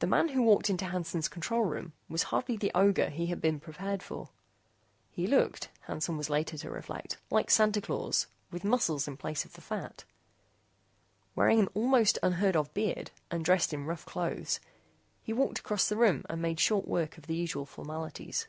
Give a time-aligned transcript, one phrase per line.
[0.00, 3.58] The man who walked into Hansen's control room was hardly the ogre he had been
[3.58, 4.28] prepared for.
[5.10, 9.54] He looked, Hansen was later to reflect, like Santa Claus with muscles in place of
[9.54, 10.04] the fat.
[11.34, 14.60] Wearing an almost unheard of beard and dressed in rough clothes,
[15.22, 18.46] he walked across the room and made short work of the usual formalities.